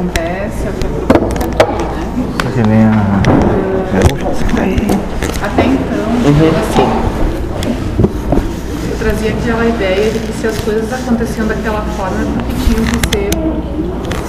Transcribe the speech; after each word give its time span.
acontece, 0.00 0.66
é 0.66 0.70
o 0.70 0.72
que 0.72 0.86
a 0.86 0.88
Prabhu 0.88 1.76
né? 1.76 2.04
Que 2.54 2.62
vem 2.68 2.84
a. 2.84 2.88
Até 5.46 5.64
então, 5.66 6.06
assim, 6.60 6.88
eu 8.90 8.96
trazia 8.98 9.30
aquela 9.30 9.66
ideia 9.66 10.10
de 10.10 10.18
que 10.20 10.32
se 10.32 10.46
as 10.46 10.58
coisas 10.58 10.92
aconteciam 10.92 11.46
daquela 11.46 11.82
forma, 11.96 12.16
porque 12.34 12.54
tinham 12.66 12.84
que 12.84 12.98
ser 13.18 13.30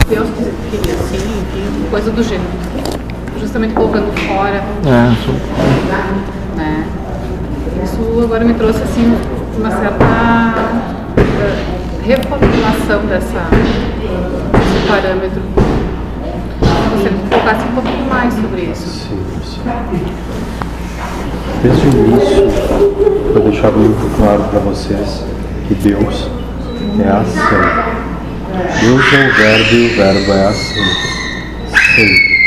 Deus 0.10 0.28
que 0.30 0.44
queria 0.78 0.94
assim, 0.96 1.16
enfim, 1.18 1.86
coisa 1.90 2.12
do 2.12 2.24
gênero. 2.24 2.50
Justamente 3.40 3.74
colocando 3.74 4.12
fora, 4.28 4.62
É, 4.86 5.16
sou- 5.26 5.34
né? 6.58 6.86
Isso 7.84 8.22
agora 8.24 8.44
me 8.46 8.54
trouxe 8.54 8.84
assim 8.84 9.18
uma 9.58 9.72
certa 9.72 10.06
eh, 11.18 11.64
reformulação 12.06 13.06
dessa, 13.08 13.48
desse 14.52 14.88
parâmetro. 14.88 15.42
Você 17.42 17.48
colocasse 17.48 17.66
um 17.66 17.72
pouquinho 17.74 18.06
mais 18.06 18.34
sobre 18.36 18.62
isso. 18.62 18.88
Sim, 18.88 19.20
sim. 19.44 19.62
Desde 21.64 21.88
o 21.88 21.90
início, 21.90 22.52
foi 23.34 23.42
deixado 23.42 23.78
muito 23.78 24.16
claro 24.16 24.44
para 24.44 24.60
vocês 24.60 25.26
que 25.68 25.74
Deus 25.74 26.30
é 27.04 27.10
ação. 27.10 27.62
Deus 28.80 29.14
é 29.14 29.28
o 29.28 29.34
verbo 29.34 29.74
e 29.74 29.88
o 29.88 29.96
verbo 29.96 30.32
é 30.34 30.48
ação. 30.48 30.84
Sempre. 31.96 32.42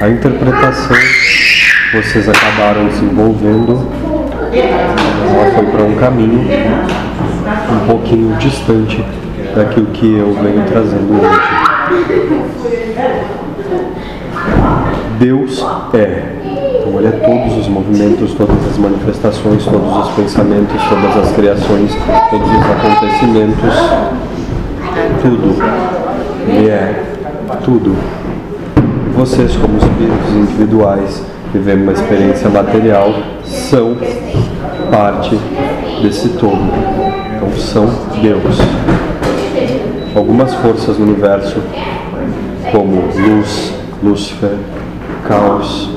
A 0.00 0.08
interpretação 0.08 0.96
vocês 1.94 2.28
acabaram 2.28 2.88
desenvolvendo, 2.88 3.88
ela 4.52 5.50
foi 5.54 5.66
para 5.66 5.82
um 5.82 5.94
caminho 5.96 6.46
um 7.72 7.86
pouquinho 7.86 8.36
distante 8.36 9.02
daquilo 9.54 9.86
que 9.86 10.18
eu 10.18 10.34
venho 10.34 10.62
trazendo 10.66 11.22
hoje. 11.22 11.63
Deus 15.18 15.64
é. 15.94 16.34
Então 16.80 16.98
ele 16.98 17.08
é 17.08 17.12
todos 17.12 17.56
os 17.58 17.68
movimentos, 17.68 18.34
todas 18.34 18.56
as 18.68 18.76
manifestações, 18.76 19.64
todos 19.64 20.06
os 20.06 20.14
pensamentos, 20.14 20.82
todas 20.88 21.16
as 21.16 21.32
criações, 21.34 21.96
todos 22.30 22.48
os 22.48 22.64
acontecimentos. 22.70 23.74
Tudo. 25.22 25.56
Ele 26.48 26.68
é 26.68 27.02
tudo. 27.64 27.96
Vocês, 29.16 29.56
como 29.56 29.78
espíritos 29.78 30.30
individuais, 30.34 31.22
vivendo 31.52 31.82
uma 31.82 31.92
experiência 31.92 32.50
material, 32.50 33.14
são 33.44 33.96
parte 34.90 35.38
desse 36.02 36.28
todo. 36.30 36.58
Então 37.36 37.50
são 37.56 37.86
Deus. 38.20 38.58
Algumas 40.14 40.54
forças 40.54 40.96
no 40.96 41.06
universo, 41.06 41.56
como 42.70 43.02
luz, 43.16 43.74
Lúcifer, 44.00 44.56
caos, 45.26 45.90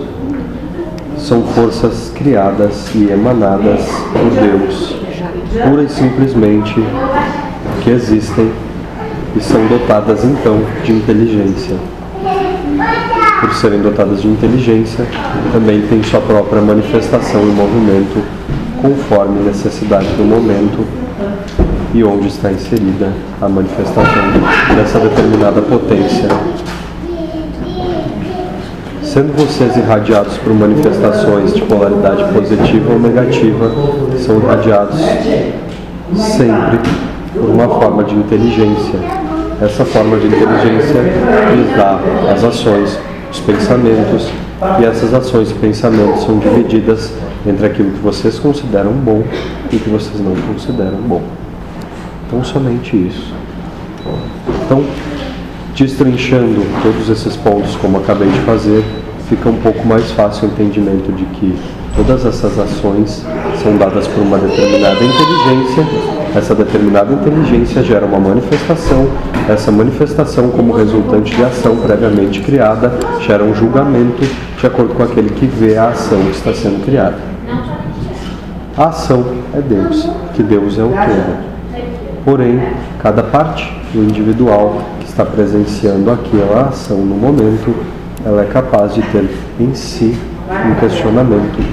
são 1.19 1.43
forças 1.43 2.11
criadas 2.15 2.95
e 2.95 3.11
emanadas 3.11 3.85
por 4.11 4.31
Deus, 4.41 4.95
pura 5.63 5.83
e 5.83 5.89
simplesmente 5.89 6.83
que 7.83 7.91
existem 7.91 8.51
e 9.35 9.39
são 9.39 9.63
dotadas 9.67 10.23
então 10.23 10.61
de 10.83 10.93
inteligência. 10.93 11.75
Por 13.39 13.53
serem 13.53 13.81
dotadas 13.81 14.23
de 14.23 14.27
inteligência, 14.27 15.05
também 15.53 15.81
têm 15.83 16.01
sua 16.01 16.21
própria 16.21 16.61
manifestação 16.61 17.43
e 17.43 17.51
movimento 17.51 18.23
conforme 18.81 19.41
necessidade 19.41 20.07
do 20.13 20.23
momento 20.23 21.07
e 21.93 22.03
onde 22.03 22.27
está 22.27 22.51
inserida 22.51 23.11
a 23.41 23.47
manifestação 23.47 24.23
dessa 24.75 24.99
determinada 24.99 25.61
potência 25.61 26.29
Sendo 29.17 29.33
vocês 29.35 29.75
irradiados 29.75 30.37
por 30.37 30.53
manifestações 30.53 31.51
de 31.51 31.61
polaridade 31.61 32.23
positiva 32.33 32.93
ou 32.93 32.99
negativa, 32.99 33.71
são 34.15 34.37
irradiados 34.37 34.99
sempre 36.13 36.79
por 37.33 37.49
uma 37.49 37.67
forma 37.67 38.03
de 38.03 38.13
inteligência. 38.13 38.99
Essa 39.59 39.85
forma 39.85 40.17
de 40.17 40.27
inteligência 40.27 41.01
lhes 41.55 41.75
dá 41.75 41.99
as 42.31 42.43
ações, 42.43 42.99
os 43.31 43.39
pensamentos, 43.39 44.29
e 44.79 44.85
essas 44.85 45.13
ações 45.13 45.49
e 45.49 45.53
pensamentos 45.55 46.23
são 46.23 46.37
divididas 46.37 47.11
entre 47.47 47.65
aquilo 47.65 47.91
que 47.91 47.99
vocês 47.99 48.37
consideram 48.37 48.91
bom 48.91 49.23
e 49.71 49.77
o 49.77 49.79
que 49.79 49.89
vocês 49.89 50.19
não 50.19 50.35
consideram 50.53 50.97
bom. 50.97 51.23
Então, 52.27 52.43
somente 52.43 52.95
isso. 52.95 53.33
Então, 54.65 54.83
destrinchando 55.73 56.61
todos 56.83 57.09
esses 57.09 57.37
pontos, 57.37 57.75
como 57.77 57.99
acabei 57.99 58.27
de 58.27 58.39
fazer, 58.41 58.83
fica 59.29 59.47
um 59.47 59.55
pouco 59.57 59.87
mais 59.87 60.11
fácil 60.11 60.49
o 60.49 60.51
entendimento 60.51 61.09
de 61.13 61.23
que 61.25 61.55
todas 61.95 62.25
essas 62.25 62.59
ações 62.59 63.25
são 63.63 63.77
dadas 63.77 64.07
por 64.07 64.21
uma 64.21 64.37
determinada 64.37 64.99
inteligência, 65.03 65.87
essa 66.35 66.53
determinada 66.53 67.13
inteligência 67.13 67.81
gera 67.81 68.05
uma 68.05 68.19
manifestação, 68.19 69.07
essa 69.47 69.71
manifestação, 69.71 70.49
como 70.49 70.73
resultante 70.73 71.33
de 71.33 71.43
ação 71.43 71.77
previamente 71.77 72.41
criada, 72.41 72.91
gera 73.21 73.43
um 73.43 73.55
julgamento 73.55 74.21
de 74.59 74.67
acordo 74.67 74.93
com 74.93 75.03
aquele 75.03 75.29
que 75.29 75.45
vê 75.45 75.77
a 75.77 75.89
ação 75.89 76.19
que 76.23 76.31
está 76.31 76.53
sendo 76.53 76.83
criada. 76.83 77.17
A 78.77 78.87
ação 78.87 79.25
é 79.53 79.61
Deus, 79.61 80.07
que 80.35 80.43
Deus 80.43 80.77
é 80.77 80.83
o 80.83 80.89
todo. 80.89 81.56
Porém, 82.27 82.59
cada 83.01 83.23
parte 83.23 83.73
do 83.93 84.03
individual 84.03 84.81
que 84.99 85.05
está 85.05 85.23
presenciando 85.23 86.11
aquela 86.11 86.63
ação 86.63 86.97
no 86.97 87.15
momento, 87.15 87.73
ela 88.25 88.41
é 88.41 88.45
capaz 88.45 88.93
de 88.93 89.01
ter 89.03 89.29
em 89.57 89.73
si 89.73 90.13
um 90.49 90.75
questionamento 90.75 91.65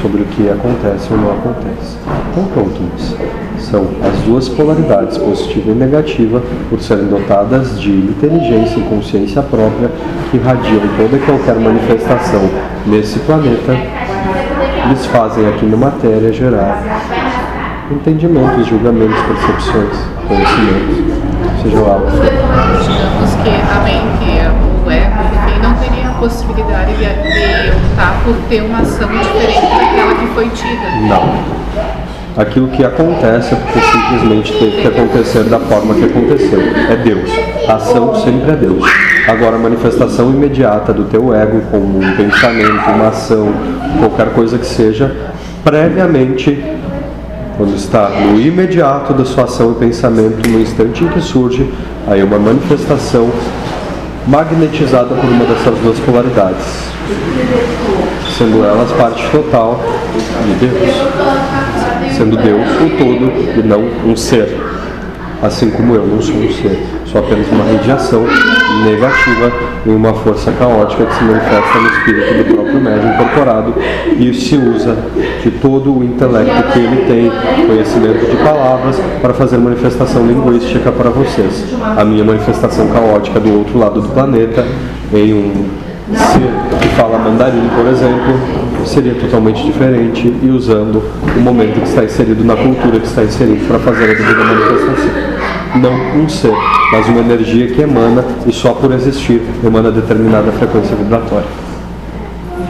sobre 0.00 0.22
o 0.22 0.24
que 0.24 0.48
acontece 0.48 1.12
ou 1.12 1.18
não 1.18 1.32
acontece. 1.32 1.98
Então, 2.30 2.44
pronto, 2.54 2.80
são 3.58 3.86
as 4.02 4.18
duas 4.22 4.48
polaridades, 4.48 5.18
positiva 5.18 5.72
e 5.72 5.74
negativa, 5.74 6.42
por 6.70 6.80
serem 6.80 7.08
dotadas 7.08 7.78
de 7.78 7.90
inteligência 7.90 8.78
e 8.78 8.82
consciência 8.84 9.42
própria, 9.42 9.90
que 10.30 10.38
irradiam 10.38 10.80
toda 10.96 11.18
e 11.18 11.20
qualquer 11.20 11.56
manifestação 11.56 12.48
nesse 12.86 13.18
planeta, 13.18 13.76
eles 14.86 15.04
fazem 15.04 15.46
aqui 15.46 15.66
na 15.66 15.76
matéria 15.76 16.32
gerar 16.32 17.27
entendimentos, 17.94 18.66
julgamentos, 18.66 19.16
percepções, 19.22 19.96
conhecimentos, 20.26 20.96
seja 21.62 21.80
lá 21.80 21.96
o 21.96 22.06
que 22.06 22.10
for. 22.12 22.24
Digamos 22.82 23.34
que 23.42 23.50
a 23.50 23.80
mente, 23.84 24.86
o 24.86 24.90
ego, 24.90 25.20
enfim, 25.24 25.60
não 25.62 25.74
teria 25.74 26.08
a 26.10 26.14
possibilidade 26.14 26.92
de, 26.92 27.04
de 27.04 27.70
optar 27.70 28.20
por 28.24 28.34
ter 28.48 28.62
uma 28.62 28.78
ação 28.80 29.08
diferente 29.08 29.60
daquela 29.60 30.14
que 30.14 30.26
foi 30.34 30.48
tida. 30.50 30.90
Não. 31.08 31.68
Aquilo 32.36 32.68
que 32.68 32.84
acontece 32.84 33.52
é 33.52 33.56
porque 33.56 33.80
simplesmente 33.80 34.52
teve 34.52 34.82
que 34.82 34.86
acontecer 34.86 35.42
da 35.44 35.58
forma 35.58 35.94
que 35.94 36.04
aconteceu. 36.04 36.60
É 36.88 36.94
Deus. 36.94 37.28
A 37.68 37.74
ação 37.74 38.14
sempre 38.14 38.52
é 38.52 38.54
Deus. 38.54 38.84
Agora, 39.26 39.56
a 39.56 39.58
manifestação 39.58 40.30
imediata 40.30 40.92
do 40.92 41.04
teu 41.04 41.34
ego, 41.34 41.60
como 41.70 41.98
um 41.98 42.16
pensamento, 42.16 42.90
uma 42.90 43.08
ação, 43.08 43.52
qualquer 43.98 44.32
coisa 44.32 44.56
que 44.56 44.66
seja, 44.66 45.32
previamente, 45.64 46.64
quando 47.58 47.74
está 47.74 48.08
no 48.08 48.40
imediato 48.40 49.12
da 49.12 49.24
sua 49.24 49.44
ação 49.44 49.72
e 49.72 49.74
pensamento, 49.74 50.48
no 50.48 50.60
instante 50.60 51.02
em 51.02 51.08
que 51.08 51.20
surge, 51.20 51.68
aí 52.06 52.20
é 52.20 52.24
uma 52.24 52.38
manifestação 52.38 53.28
magnetizada 54.28 55.12
por 55.12 55.24
uma 55.24 55.44
dessas 55.44 55.76
duas 55.80 55.98
polaridades, 55.98 56.64
sendo 58.38 58.64
elas 58.64 58.92
parte 58.92 59.28
total 59.32 59.80
de 60.44 60.66
Deus, 60.66 60.94
sendo 62.16 62.36
Deus 62.36 62.68
o 62.80 62.90
todo 62.96 63.58
e 63.58 63.62
não 63.66 64.08
um 64.08 64.16
ser, 64.16 64.67
assim 65.42 65.70
como 65.70 65.94
eu 65.94 66.06
não 66.06 66.20
sou 66.20 66.34
um 66.34 66.50
ser, 66.50 66.78
sou 67.06 67.20
apenas 67.20 67.46
uma 67.48 67.64
radiação 67.64 68.24
negativa 68.84 69.52
em 69.86 69.94
uma 69.94 70.12
força 70.14 70.52
caótica 70.52 71.06
que 71.06 71.14
se 71.14 71.24
manifesta 71.24 71.78
no 71.78 71.88
espírito 71.88 72.44
do 72.44 72.54
próprio 72.54 72.80
médium 72.80 73.14
incorporado 73.14 73.74
e 74.18 74.34
se 74.34 74.56
usa 74.56 74.96
de 75.42 75.50
todo 75.52 75.96
o 75.96 76.04
intelecto 76.04 76.72
que 76.72 76.78
ele 76.78 77.04
tem, 77.06 77.66
conhecimento 77.66 78.30
de 78.30 78.36
palavras, 78.42 79.00
para 79.20 79.32
fazer 79.32 79.58
manifestação 79.58 80.26
linguística 80.26 80.90
para 80.90 81.10
vocês. 81.10 81.64
A 81.96 82.04
minha 82.04 82.24
manifestação 82.24 82.88
caótica 82.88 83.38
do 83.38 83.58
outro 83.58 83.78
lado 83.78 84.00
do 84.00 84.08
planeta, 84.08 84.66
em 85.12 85.34
um 85.34 85.66
ser 86.14 86.78
que 86.80 86.88
fala 86.96 87.18
mandarim, 87.18 87.68
por 87.74 87.86
exemplo, 87.86 88.57
seria 88.88 89.14
totalmente 89.14 89.62
diferente 89.64 90.34
e 90.42 90.48
usando 90.48 91.02
o 91.36 91.40
momento 91.40 91.80
que 91.80 91.88
está 91.88 92.04
inserido 92.04 92.42
na 92.44 92.56
cultura 92.56 92.98
que 92.98 93.06
está 93.06 93.22
inserido 93.22 93.66
para 93.68 93.78
fazer 93.78 94.04
a 94.04 94.14
devida 94.14 94.44
manifestação. 94.44 95.28
Não 95.76 96.22
um 96.22 96.28
ser, 96.28 96.54
mas 96.90 97.06
uma 97.08 97.20
energia 97.20 97.68
que 97.68 97.82
emana 97.82 98.24
e 98.46 98.52
só 98.52 98.72
por 98.72 98.90
existir 98.92 99.42
emana 99.62 99.92
determinada 99.92 100.50
frequência 100.52 100.96
vibratória. 100.96 101.46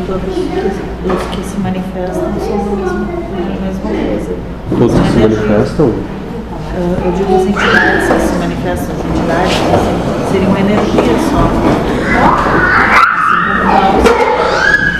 Todos 0.07 0.37
os 0.37 1.23
que 1.29 1.45
se 1.45 1.61
manifestam 1.61 2.33
são 2.41 2.55
a 2.55 2.77
mesma, 2.77 3.07
coisa. 3.83 4.35
Todos 4.77 5.01
que 5.01 5.09
se 5.09 5.19
energia. 5.19 5.47
manifestam, 5.47 5.93
Eu, 6.75 7.07
eu 7.07 7.13
digo 7.13 7.35
as 7.37 7.43
entidades 7.43 8.09
que 8.09 8.21
se 8.21 8.35
manifestam 8.39 8.97
as 8.97 9.05
entidades, 9.07 9.57
assim, 9.75 9.97
seriam 10.33 10.57
energias 10.57 11.21
só. 11.31 11.43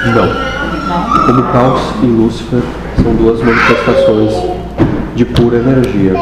Assim 0.05 0.15
Não. 0.15 0.58
Como 1.29 1.43
caos. 1.53 1.81
E 2.03 2.07
Lúcifer 2.07 2.63
são 3.03 3.15
duas 3.15 3.41
manifestações 3.43 4.33
de 5.15 5.25
pura 5.27 5.59
energia. 5.59 6.15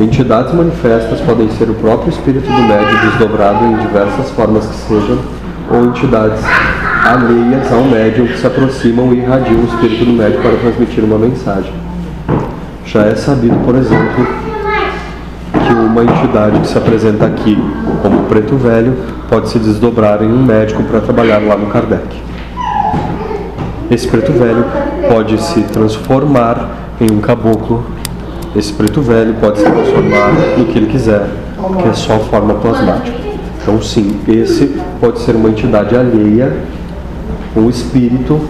Entidades 0.00 0.54
manifestas 0.54 1.20
podem 1.20 1.48
ser 1.50 1.68
o 1.68 1.74
próprio 1.74 2.10
espírito 2.10 2.46
do 2.46 2.62
médium 2.62 3.10
desdobrado 3.10 3.64
em 3.64 3.76
diversas 3.76 4.30
formas 4.30 4.66
que 4.66 4.74
sejam, 4.74 5.18
ou 5.70 5.84
entidades 5.86 6.40
alheias 7.04 7.72
ao 7.72 7.82
médium 7.82 8.26
que 8.26 8.38
se 8.38 8.46
aproximam 8.46 9.12
e 9.12 9.18
irradiam 9.18 9.60
o 9.60 9.64
espírito 9.64 10.04
do 10.06 10.12
médium 10.12 10.42
para 10.42 10.56
transmitir 10.56 11.04
uma 11.04 11.18
mensagem. 11.18 11.72
Já 12.84 13.02
é 13.02 13.14
sabido, 13.14 13.56
por 13.64 13.74
exemplo, 13.74 14.26
que 15.52 15.72
uma 15.72 16.02
entidade 16.02 16.60
que 16.60 16.68
se 16.68 16.78
apresenta 16.78 17.26
aqui 17.26 17.58
como 18.02 18.22
preto 18.24 18.56
velho 18.56 18.96
pode 19.28 19.48
se 19.48 19.58
desdobrar 19.58 20.22
em 20.22 20.32
um 20.32 20.42
médico 20.42 20.82
para 20.84 21.00
trabalhar 21.00 21.38
lá 21.38 21.56
no 21.56 21.66
Kardec. 21.66 22.25
Esse 23.90 24.08
preto 24.08 24.32
velho 24.32 24.64
pode 25.08 25.40
se 25.40 25.60
transformar 25.62 26.68
em 27.00 27.12
um 27.12 27.20
caboclo. 27.20 27.84
Esse 28.54 28.72
preto 28.72 29.00
velho 29.00 29.34
pode 29.34 29.58
se 29.58 29.64
transformar 29.64 30.32
no 30.58 30.64
que 30.66 30.78
ele 30.78 30.86
quiser, 30.86 31.26
que 31.80 31.88
é 31.88 31.92
só 31.92 32.18
forma 32.18 32.54
plasmática. 32.54 33.16
Então, 33.62 33.80
sim, 33.80 34.18
esse 34.26 34.76
pode 35.00 35.20
ser 35.20 35.36
uma 35.36 35.48
entidade 35.48 35.96
alheia, 35.96 36.56
um 37.56 37.68
espírito 37.68 38.40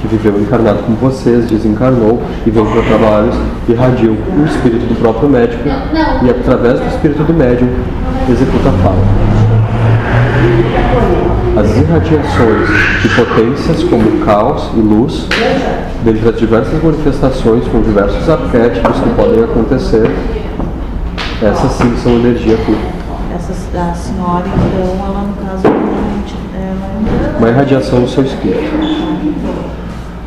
que 0.00 0.08
viveu 0.08 0.40
encarnado 0.40 0.82
como 0.84 0.96
vocês, 0.96 1.46
desencarnou 1.46 2.22
e 2.46 2.50
veio 2.50 2.66
para 2.66 2.82
trabalhos, 2.82 3.36
irradiou 3.68 4.14
o 4.14 4.44
espírito 4.44 4.86
do 4.86 4.94
próprio 5.00 5.28
médico 5.28 5.62
e, 5.66 6.30
através 6.30 6.80
do 6.80 6.86
espírito 6.86 7.22
do 7.24 7.34
médium, 7.34 7.68
executa 8.28 8.68
a 8.68 8.72
fala. 8.72 9.02
As 11.58 11.76
irradiações 11.76 12.68
de 13.02 13.08
potências 13.16 13.82
como 13.82 14.24
caos 14.24 14.70
e 14.76 14.80
luz, 14.80 15.26
dentre 16.04 16.28
as 16.28 16.36
diversas 16.36 16.80
manifestações 16.80 17.66
com 17.66 17.82
diversos 17.82 18.30
arquétipos 18.30 19.00
que 19.00 19.08
podem 19.16 19.42
acontecer, 19.42 20.08
essas 21.42 21.72
sim 21.72 21.96
são 21.96 22.12
energia 22.12 22.56
pura. 22.58 22.78
Essa, 23.34 23.52
a 23.90 23.92
senhora, 23.92 24.44
então, 24.46 25.04
ela 25.04 25.24
no 25.24 25.34
caso, 25.44 25.66
ela 26.54 27.38
Uma 27.40 27.48
irradiação 27.48 28.02
do 28.02 28.08
seu 28.08 28.22
espírito. 28.22 28.70